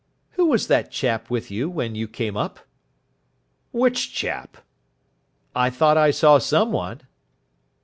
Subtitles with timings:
[0.31, 2.61] "Who was that chap with you when you came up?"
[3.71, 4.57] "Which chap?"
[5.55, 7.01] "I thought I saw some one."